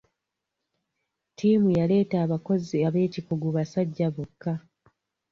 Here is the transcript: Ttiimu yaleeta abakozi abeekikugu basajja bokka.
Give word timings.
Ttiimu 1.29 1.69
yaleeta 1.77 2.15
abakozi 2.25 2.77
abeekikugu 2.87 3.47
basajja 3.55 4.07
bokka. 4.15 4.53